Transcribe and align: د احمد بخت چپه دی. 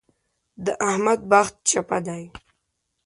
د 0.65 0.67
احمد 0.89 1.19
بخت 1.31 1.55
چپه 1.69 1.97
دی. 2.07 2.23